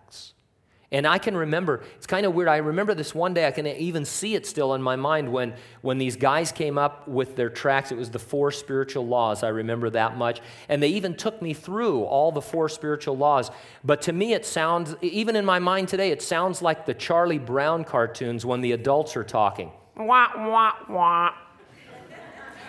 [0.90, 2.48] And I can remember, it's kind of weird.
[2.48, 5.54] I remember this one day, I can even see it still in my mind when,
[5.82, 7.92] when these guys came up with their tracts.
[7.92, 9.44] It was the four spiritual laws.
[9.44, 10.40] I remember that much.
[10.70, 13.52] And they even took me through all the four spiritual laws.
[13.84, 17.38] But to me, it sounds, even in my mind today, it sounds like the Charlie
[17.38, 19.72] Brown cartoons when the adults are talking.
[19.98, 21.34] Wah, wah, wah.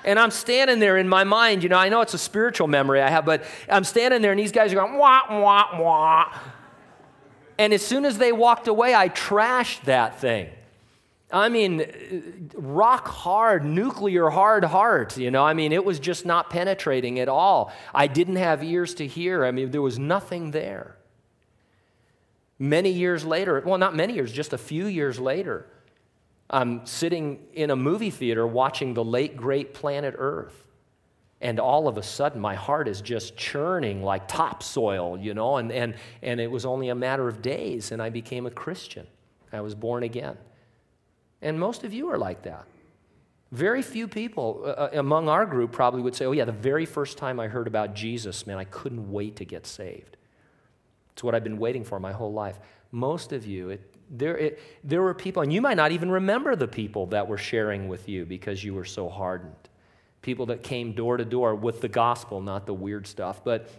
[0.04, 3.00] And I'm standing there in my mind, you know, I know it's a spiritual memory
[3.00, 6.38] I have, but I'm standing there and these guys are going, wah, wah, wah.
[7.58, 10.48] And as soon as they walked away, I trashed that thing.
[11.30, 15.44] I mean, rock hard, nuclear hard heart, you know.
[15.44, 17.70] I mean, it was just not penetrating at all.
[17.94, 19.44] I didn't have ears to hear.
[19.44, 20.96] I mean, there was nothing there.
[22.58, 25.66] Many years later, well, not many years, just a few years later,
[26.48, 30.67] I'm sitting in a movie theater watching the late great Planet Earth.
[31.40, 35.70] And all of a sudden, my heart is just churning like topsoil, you know, and,
[35.70, 39.06] and, and it was only a matter of days, and I became a Christian.
[39.52, 40.36] I was born again.
[41.40, 42.66] And most of you are like that.
[43.52, 46.84] Very few people uh, uh, among our group probably would say, Oh, yeah, the very
[46.84, 50.16] first time I heard about Jesus, man, I couldn't wait to get saved.
[51.12, 52.58] It's what I've been waiting for my whole life.
[52.90, 56.56] Most of you, it, there, it, there were people, and you might not even remember
[56.56, 59.67] the people that were sharing with you because you were so hardened
[60.22, 63.70] people that came door to door with the gospel, not the weird stuff, but,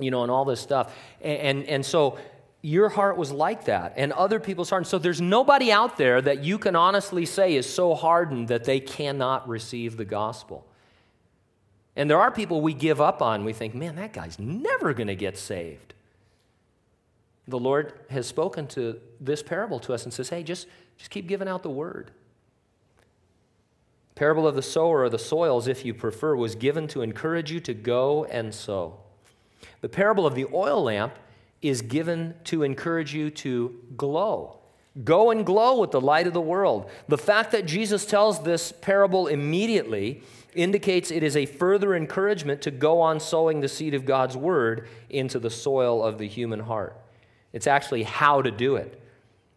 [0.00, 0.94] you know, and all this stuff.
[1.20, 2.18] And, and, and so
[2.60, 4.88] your heart was like that, and other people's hearts.
[4.88, 8.80] So there's nobody out there that you can honestly say is so hardened that they
[8.80, 10.66] cannot receive the gospel.
[11.94, 13.44] And there are people we give up on.
[13.44, 15.94] We think, man, that guy's never going to get saved.
[17.46, 21.26] The Lord has spoken to this parable to us and says, hey, just, just keep
[21.26, 22.10] giving out the word
[24.18, 27.60] parable of the sower or the soils, if you prefer, was given to encourage you
[27.60, 28.98] to go and sow.
[29.80, 31.14] The parable of the oil lamp
[31.62, 34.58] is given to encourage you to glow.
[35.04, 36.90] Go and glow with the light of the world.
[37.06, 42.72] The fact that Jesus tells this parable immediately indicates it is a further encouragement to
[42.72, 46.96] go on sowing the seed of God's word into the soil of the human heart.
[47.52, 49.00] It's actually how to do it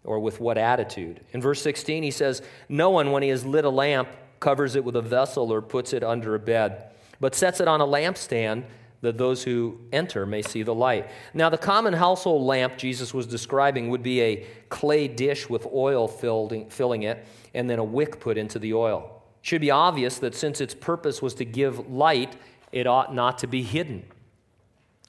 [0.03, 1.21] or with what attitude.
[1.33, 4.07] In verse 16, he says, No one, when he has lit a lamp,
[4.41, 7.79] covers it with a vessel or puts it under a bed, but sets it on
[7.79, 8.65] a lampstand
[8.99, 11.09] that those who enter may see the light.
[11.33, 16.07] Now, the common household lamp Jesus was describing would be a clay dish with oil
[16.07, 19.23] filled, filling it, and then a wick put into the oil.
[19.41, 22.35] It should be obvious that since its purpose was to give light,
[22.71, 24.03] it ought not to be hidden.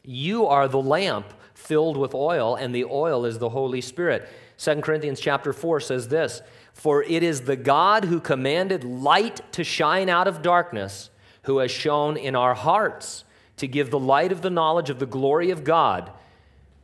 [0.04, 4.28] You are the lamp filled with oil, and the oil is the Holy Spirit.
[4.58, 6.40] 2 Corinthians chapter 4 says this
[6.72, 11.10] For it is the God who commanded light to shine out of darkness,
[11.44, 13.24] who has shone in our hearts
[13.56, 16.10] to give the light of the knowledge of the glory of God.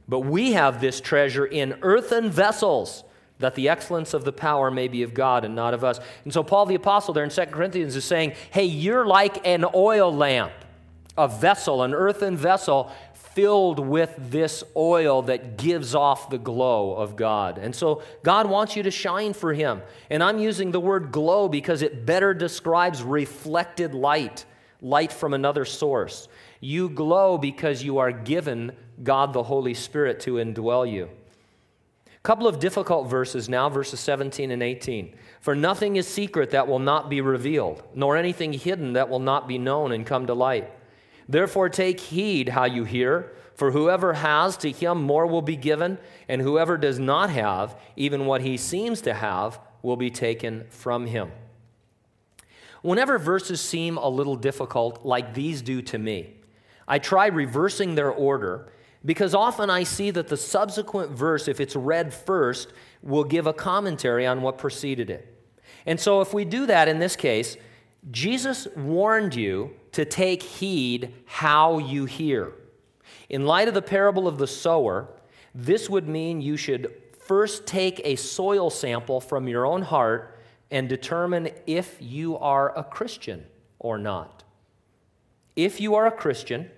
[0.08, 3.04] But we have this treasure in earthen vessels,
[3.38, 6.00] that the excellence of the power may be of God and not of us.
[6.24, 9.64] And so, Paul the Apostle there in 2 Corinthians is saying, Hey, you're like an
[9.74, 10.52] oil lamp,
[11.16, 12.90] a vessel, an earthen vessel
[13.38, 17.56] filled with this oil that gives off the glow of God.
[17.56, 19.80] And so God wants you to shine for Him.
[20.10, 24.44] And I'm using the word glow because it better describes reflected light,
[24.82, 26.26] light from another source.
[26.58, 28.72] You glow because you are given
[29.04, 31.08] God the Holy Spirit to indwell you.
[32.08, 35.14] A couple of difficult verses now, verses 17 and 18.
[35.40, 39.46] For nothing is secret that will not be revealed, nor anything hidden that will not
[39.46, 40.72] be known and come to light.
[41.28, 45.98] Therefore, take heed how you hear, for whoever has, to him more will be given,
[46.28, 51.06] and whoever does not have, even what he seems to have, will be taken from
[51.06, 51.30] him.
[52.82, 56.34] Whenever verses seem a little difficult, like these do to me,
[56.86, 58.72] I try reversing their order
[59.04, 63.52] because often I see that the subsequent verse, if it's read first, will give a
[63.52, 65.34] commentary on what preceded it.
[65.86, 67.56] And so, if we do that in this case,
[68.10, 72.52] Jesus warned you to take heed how you hear.
[73.28, 75.08] In light of the parable of the sower,
[75.54, 80.38] this would mean you should first take a soil sample from your own heart
[80.70, 83.44] and determine if you are a Christian
[83.78, 84.44] or not.
[85.56, 86.70] If you are a Christian,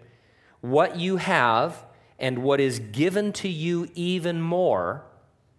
[0.60, 1.84] what you have
[2.18, 5.04] and what is given to you even more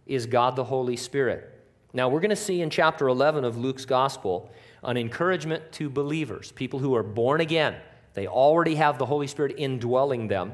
[0.05, 1.47] is God the Holy Spirit.
[1.93, 4.51] Now, we're going to see in chapter 11 of Luke's Gospel
[4.83, 7.75] an encouragement to believers, people who are born again.
[8.13, 10.53] They already have the Holy Spirit indwelling them.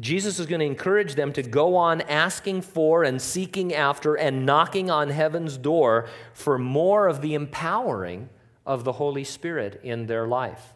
[0.00, 4.44] Jesus is going to encourage them to go on asking for and seeking after and
[4.44, 8.28] knocking on heaven's door for more of the empowering
[8.66, 10.74] of the Holy Spirit in their life.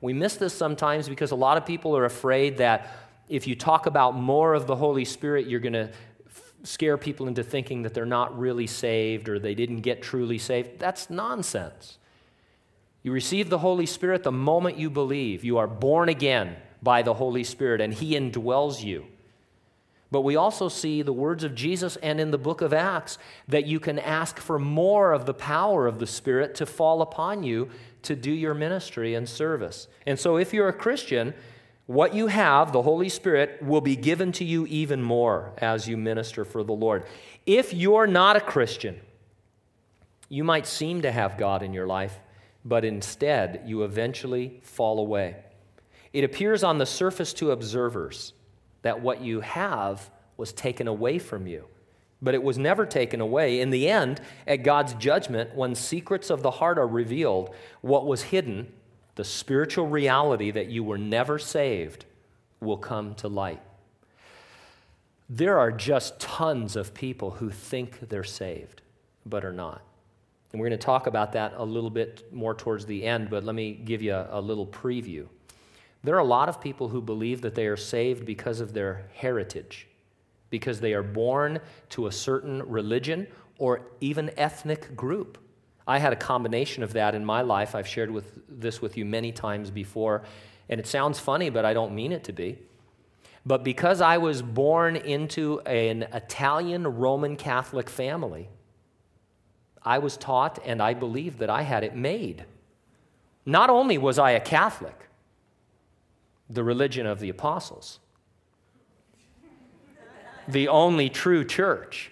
[0.00, 2.90] We miss this sometimes because a lot of people are afraid that
[3.28, 5.90] if you talk about more of the Holy Spirit, you're going to
[6.62, 10.78] scare people into thinking that they're not really saved or they didn't get truly saved.
[10.78, 11.98] That's nonsense.
[13.02, 15.44] You receive the Holy Spirit the moment you believe.
[15.44, 19.06] You are born again by the Holy Spirit, and He indwells you.
[20.10, 23.66] But we also see the words of Jesus and in the book of Acts that
[23.66, 27.70] you can ask for more of the power of the Spirit to fall upon you
[28.02, 29.88] to do your ministry and service.
[30.06, 31.34] And so, if you're a Christian,
[31.92, 35.98] what you have, the Holy Spirit, will be given to you even more as you
[35.98, 37.04] minister for the Lord.
[37.44, 38.98] If you're not a Christian,
[40.30, 42.18] you might seem to have God in your life,
[42.64, 45.36] but instead you eventually fall away.
[46.14, 48.32] It appears on the surface to observers
[48.80, 51.66] that what you have was taken away from you.
[52.22, 53.60] But it was never taken away.
[53.60, 58.22] In the end, at God's judgment, when secrets of the heart are revealed, what was
[58.22, 58.72] hidden,
[59.14, 62.04] the spiritual reality that you were never saved,
[62.60, 63.60] will come to light.
[65.28, 68.82] There are just tons of people who think they're saved,
[69.26, 69.82] but are not.
[70.52, 73.44] And we're going to talk about that a little bit more towards the end, but
[73.44, 75.26] let me give you a, a little preview.
[76.04, 79.08] There are a lot of people who believe that they are saved because of their
[79.14, 79.88] heritage,
[80.50, 81.60] because they are born
[81.90, 83.26] to a certain religion
[83.58, 85.38] or even ethnic group.
[85.86, 87.74] I had a combination of that in my life.
[87.74, 90.22] I've shared with this with you many times before,
[90.68, 92.58] and it sounds funny, but I don't mean it to be.
[93.44, 98.48] But because I was born into an Italian Roman Catholic family,
[99.84, 102.44] I was taught and I believed that I had it made.
[103.44, 105.08] Not only was I a Catholic,
[106.48, 107.98] the religion of the apostles,
[110.46, 112.11] the only true church,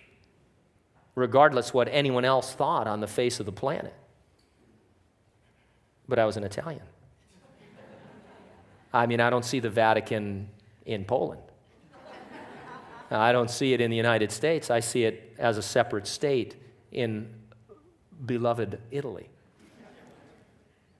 [1.14, 3.94] regardless what anyone else thought on the face of the planet.
[6.08, 6.82] But I was an Italian.
[8.92, 10.48] I mean, I don't see the Vatican
[10.84, 11.42] in Poland.
[13.10, 14.70] I don't see it in the United States.
[14.70, 16.56] I see it as a separate state
[16.92, 17.28] in
[18.24, 19.28] beloved Italy.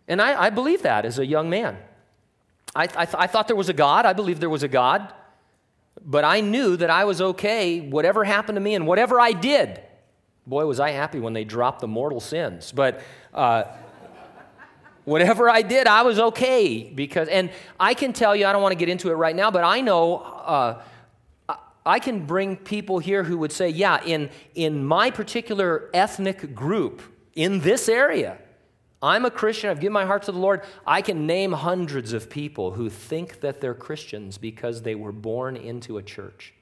[0.08, 1.78] And I, I believe that as a young man.
[2.74, 4.06] I, I, th- I thought there was a God.
[4.06, 5.12] I believed there was a God.
[6.04, 9.80] But I knew that I was okay, whatever happened to me and whatever I did.
[10.47, 12.72] Boy, was I happy when they dropped the mortal sins.
[12.72, 13.64] But uh,
[15.05, 16.84] whatever I did, I was okay.
[16.84, 19.51] Because, and I can tell you, I don't want to get into it right now,
[19.51, 20.18] but I know.
[20.18, 20.82] Uh,
[21.84, 27.01] I can bring people here who would say, yeah, in, in my particular ethnic group
[27.34, 28.38] in this area,
[29.03, 30.62] I'm a Christian, I've given my heart to the Lord.
[30.86, 35.57] I can name hundreds of people who think that they're Christians because they were born
[35.57, 36.53] into a church.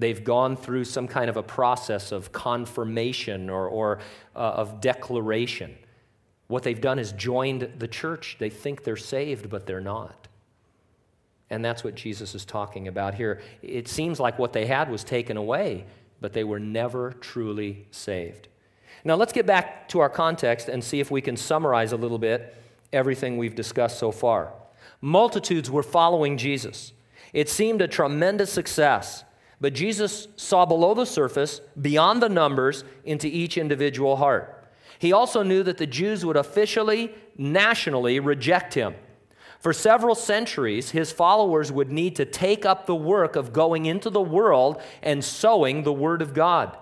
[0.00, 3.98] They've gone through some kind of a process of confirmation or, or
[4.34, 5.76] uh, of declaration.
[6.48, 8.36] What they've done is joined the church.
[8.38, 10.26] They think they're saved, but they're not.
[11.50, 13.42] And that's what Jesus is talking about here.
[13.60, 15.84] It seems like what they had was taken away,
[16.20, 18.48] but they were never truly saved.
[19.04, 22.18] Now, let's get back to our context and see if we can summarize a little
[22.18, 22.56] bit
[22.92, 24.52] everything we've discussed so far.
[25.00, 26.92] Multitudes were following Jesus.
[27.32, 29.24] It seemed a tremendous success,
[29.60, 34.56] but Jesus saw below the surface, beyond the numbers, into each individual heart.
[34.98, 38.94] He also knew that the Jews would officially, nationally reject him.
[39.58, 44.08] For several centuries, his followers would need to take up the work of going into
[44.08, 46.76] the world and sowing the Word of God.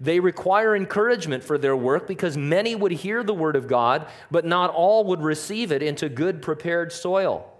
[0.00, 4.44] They require encouragement for their work because many would hear the word of God, but
[4.44, 7.52] not all would receive it into good prepared soil.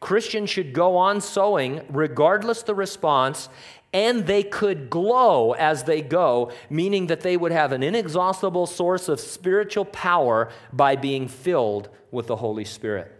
[0.00, 3.48] Christians should go on sowing regardless the response,
[3.94, 9.08] and they could glow as they go, meaning that they would have an inexhaustible source
[9.08, 13.10] of spiritual power by being filled with the Holy Spirit.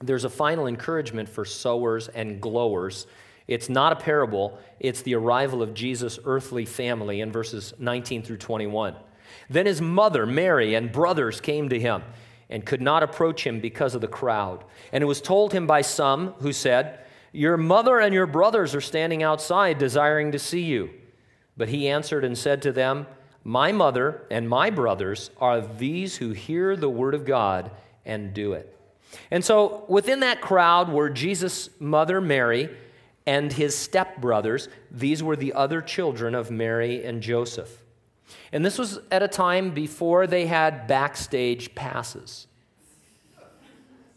[0.00, 3.06] There's a final encouragement for sowers and glowers
[3.48, 8.38] it's not a parable, it's the arrival of Jesus' earthly family in verses 19 through
[8.38, 8.96] 21.
[9.48, 12.02] Then his mother, Mary, and brothers came to him
[12.50, 14.64] and could not approach him because of the crowd.
[14.92, 17.00] And it was told him by some who said,
[17.32, 20.90] Your mother and your brothers are standing outside desiring to see you.
[21.56, 23.06] But he answered and said to them,
[23.44, 27.70] My mother and my brothers are these who hear the word of God
[28.04, 28.72] and do it.
[29.30, 32.70] And so within that crowd were Jesus' mother, Mary,
[33.26, 34.68] and his stepbrothers.
[34.90, 37.82] These were the other children of Mary and Joseph.
[38.52, 42.46] And this was at a time before they had backstage passes.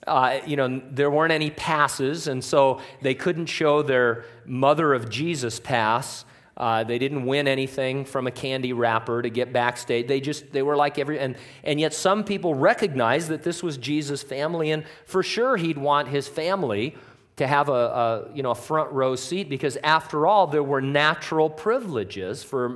[0.09, 5.09] Uh, you know, there weren't any passes, and so they couldn't show their mother of
[5.09, 6.25] Jesus pass.
[6.57, 10.07] Uh, they didn't win anything from a candy wrapper to get backstage.
[10.07, 13.77] They just, they were like every, and, and yet some people recognized that this was
[13.77, 16.95] Jesus' family, and for sure he'd want his family
[17.37, 20.81] to have a, a, you know, a front row seat because, after all, there were
[20.81, 22.69] natural privileges for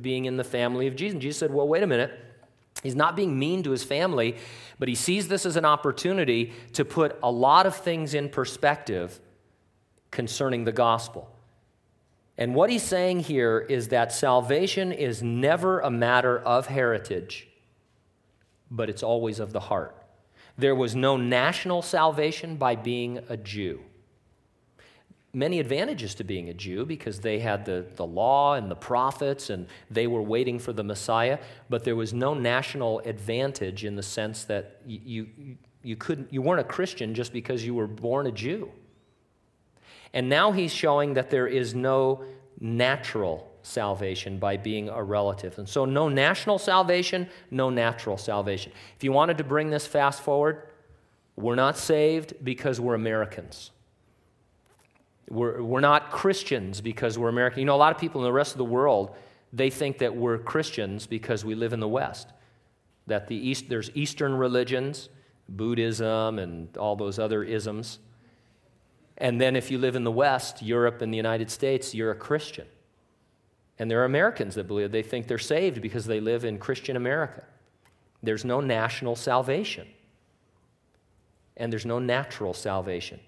[0.00, 1.12] being in the family of Jesus.
[1.12, 2.10] And Jesus said, Well, wait a minute.
[2.82, 4.36] He's not being mean to his family,
[4.78, 9.20] but he sees this as an opportunity to put a lot of things in perspective
[10.10, 11.34] concerning the gospel.
[12.36, 17.48] And what he's saying here is that salvation is never a matter of heritage,
[18.70, 19.96] but it's always of the heart.
[20.56, 23.80] There was no national salvation by being a Jew
[25.32, 29.50] many advantages to being a Jew because they had the, the law and the prophets
[29.50, 34.02] and they were waiting for the Messiah, but there was no national advantage in the
[34.02, 38.26] sense that you, you, you, couldn't, you weren't a Christian just because you were born
[38.26, 38.70] a Jew.
[40.14, 42.24] And now he's showing that there is no
[42.60, 45.58] natural salvation by being a relative.
[45.58, 48.72] And so, no national salvation, no natural salvation.
[48.96, 50.62] If you wanted to bring this fast forward,
[51.36, 53.70] we're not saved because we're Americans.
[55.28, 57.60] We're, we're not Christians because we're American.
[57.60, 59.14] You know, a lot of people in the rest of the world,
[59.52, 62.28] they think that we're Christians because we live in the West.
[63.06, 65.08] That the East, there's Eastern religions,
[65.48, 67.98] Buddhism and all those other isms.
[69.16, 72.16] And then if you live in the West, Europe and the United States, you're a
[72.16, 72.66] Christian.
[73.78, 76.96] And there are Americans that believe they think they're saved because they live in Christian
[76.96, 77.44] America.
[78.22, 79.88] There's no national salvation.
[81.56, 83.20] And there's no natural salvation.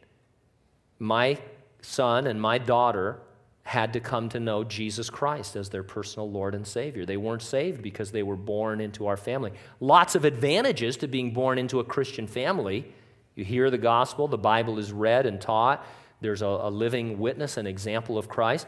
[0.98, 1.38] My
[1.82, 3.20] son and my daughter
[3.62, 7.06] had to come to know Jesus Christ as their personal Lord and Savior.
[7.06, 9.52] They weren't saved because they were born into our family.
[9.78, 12.92] Lots of advantages to being born into a Christian family.
[13.36, 15.86] You hear the gospel, the Bible is read and taught,
[16.20, 18.66] there's a, a living witness, and example of Christ.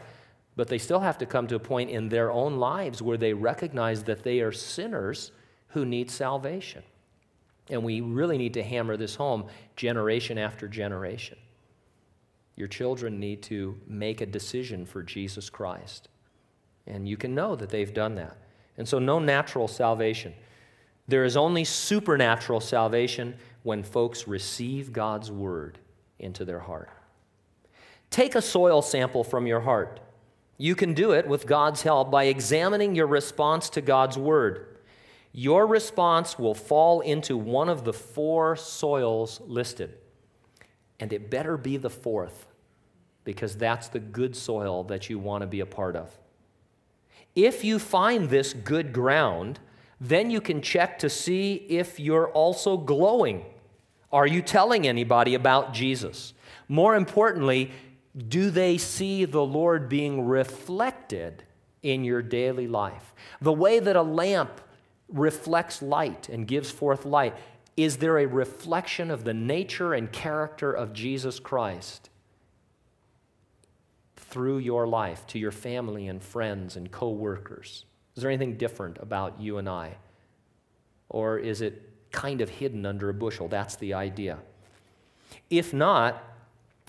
[0.55, 3.33] But they still have to come to a point in their own lives where they
[3.33, 5.31] recognize that they are sinners
[5.69, 6.83] who need salvation.
[7.69, 9.45] And we really need to hammer this home
[9.75, 11.37] generation after generation.
[12.55, 16.09] Your children need to make a decision for Jesus Christ.
[16.85, 18.37] And you can know that they've done that.
[18.77, 20.33] And so, no natural salvation.
[21.07, 25.77] There is only supernatural salvation when folks receive God's word
[26.19, 26.89] into their heart.
[28.09, 29.99] Take a soil sample from your heart.
[30.57, 34.77] You can do it with God's help by examining your response to God's word.
[35.31, 39.97] Your response will fall into one of the four soils listed
[40.99, 42.47] and it better be the fourth,
[43.23, 46.17] because that's the good soil that you want to be a part of.
[47.35, 49.59] If you find this good ground,
[49.99, 53.45] then you can check to see if you're also glowing.
[54.11, 56.33] Are you telling anybody about Jesus?
[56.67, 57.71] More importantly,
[58.27, 61.43] do they see the Lord being reflected
[61.81, 63.15] in your daily life?
[63.41, 64.61] The way that a lamp
[65.07, 67.35] reflects light and gives forth light,
[67.75, 72.09] is there a reflection of the nature and character of Jesus Christ
[74.15, 77.85] through your life to your family and friends and coworkers?
[78.15, 79.95] Is there anything different about you and I?
[81.09, 83.47] Or is it kind of hidden under a bushel?
[83.47, 84.37] That's the idea.
[85.49, 86.23] If not,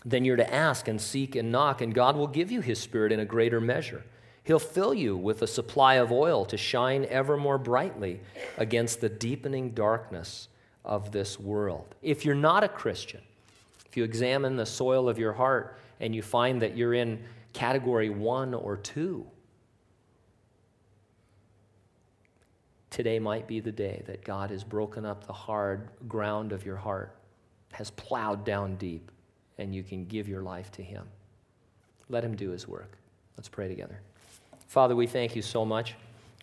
[0.05, 3.11] then you're to ask and seek and knock, and God will give you His Spirit
[3.11, 4.05] in a greater measure.
[4.43, 8.21] He'll fill you with a supply of oil to shine ever more brightly
[8.59, 10.49] against the deepening darkness
[10.85, 11.95] of this world.
[12.03, 13.21] If you're not a Christian,
[13.87, 17.23] if you examine the soil of your heart and you find that you're in
[17.53, 19.27] category one or two,
[22.91, 26.77] today might be the day that God has broken up the hard ground of your
[26.77, 27.17] heart,
[27.73, 29.11] has plowed down deep,
[29.59, 31.07] and you can give your life to Him.
[32.09, 32.99] Let Him do His work.
[33.37, 34.01] Let's pray together.
[34.67, 35.95] Father, we thank you so much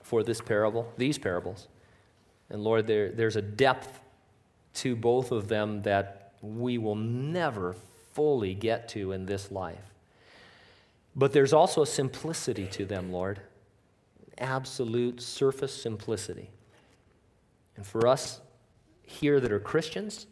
[0.04, 1.68] for this parable, these parables.
[2.50, 4.00] And Lord, there, there's a depth
[4.76, 7.76] to both of them that we will never
[8.14, 9.94] fully get to in this life.
[11.16, 13.42] But there's also a simplicity to them, Lord.
[14.38, 16.50] Absolute surface simplicity.
[17.76, 18.42] And for us
[19.04, 20.28] here that are Christians,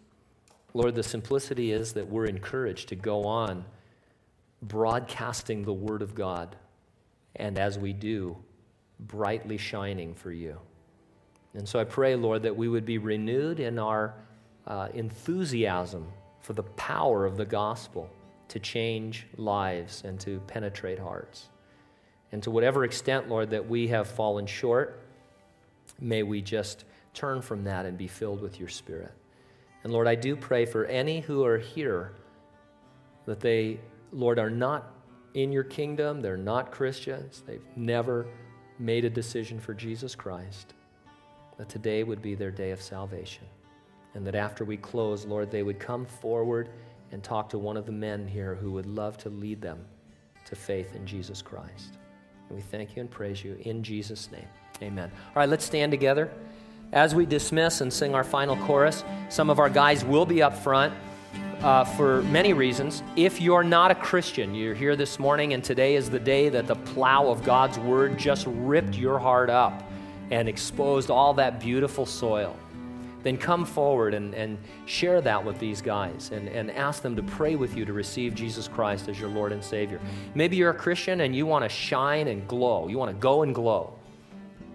[0.74, 3.66] Lord, the simplicity is that we're encouraged to go on
[4.62, 6.56] broadcasting the Word of God.
[7.36, 8.38] And as we do,
[9.00, 10.58] brightly shining for you.
[11.54, 14.14] And so I pray, Lord, that we would be renewed in our
[14.68, 16.08] uh, enthusiasm
[16.42, 18.10] for the power of the gospel
[18.50, 21.50] to change lives and to penetrate hearts.
[22.32, 25.04] And to whatever extent, Lord, that we have fallen short,
[26.00, 29.14] may we just turn from that and be filled with your Spirit.
[29.84, 32.14] And Lord, I do pray for any who are here
[33.26, 33.80] that they,
[34.12, 34.94] Lord, are not
[35.34, 38.28] in your kingdom, they're not Christians, they've never
[38.80, 40.74] made a decision for Jesus Christ,
[41.58, 43.46] that today would be their day of salvation.
[44.20, 46.72] And that after we close, Lord, they would come forward
[47.14, 49.80] and talk to one of the men here who would love to lead them
[50.44, 51.98] to faith in Jesus Christ.
[52.50, 54.44] And we thank you and praise you in Jesus' name.
[54.82, 55.10] Amen.
[55.28, 56.30] All right, let's stand together.
[56.92, 60.54] As we dismiss and sing our final chorus, some of our guys will be up
[60.54, 60.94] front
[61.62, 63.04] uh, for many reasons.
[63.16, 66.68] If you're not a Christian, you're here this morning, and today is the day that
[66.68, 69.82] the plow of God's word just ripped your heart up
[70.30, 72.54] and exposed all that beautiful soil,
[73.24, 77.24] then come forward and, and share that with these guys and, and ask them to
[77.24, 80.00] pray with you to receive Jesus Christ as your Lord and Savior.
[80.36, 82.88] Maybe you're a Christian and you want to shine and glow.
[82.88, 83.94] You want to go and glow.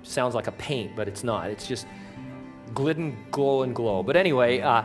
[0.03, 1.51] Sounds like a paint, but it's not.
[1.51, 1.87] It's just
[2.75, 4.03] Glidden, glow, and glow.
[4.03, 4.83] But anyway, uh,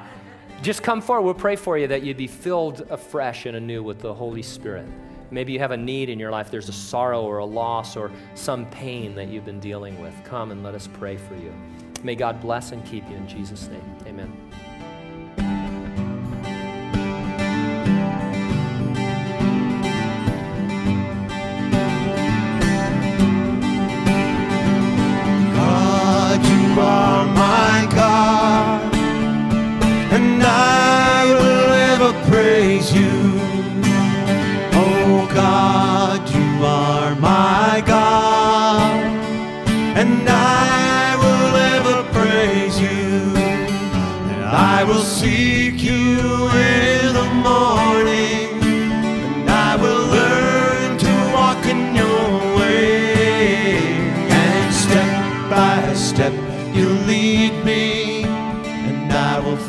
[0.61, 1.23] just come forward.
[1.23, 4.87] We'll pray for you that you'd be filled afresh and anew with the Holy Spirit.
[5.31, 6.51] Maybe you have a need in your life.
[6.51, 10.13] There's a sorrow or a loss or some pain that you've been dealing with.
[10.23, 11.53] Come and let us pray for you.
[12.03, 13.97] May God bless and keep you in Jesus' name.
[14.07, 14.68] Amen.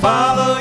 [0.00, 0.59] Follow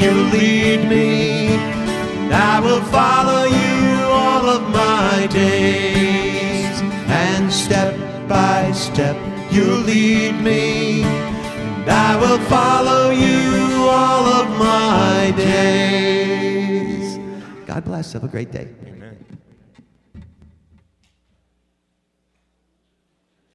[0.00, 6.80] you lead me, and I will follow you all of my days.
[7.06, 7.94] And step
[8.28, 9.16] by step,
[9.50, 17.18] you lead me, and I will follow you all of my days.
[17.66, 18.12] God bless.
[18.14, 18.68] Have a great day.